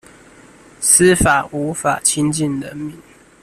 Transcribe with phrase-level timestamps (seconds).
[0.79, 2.97] 司法無法親近人民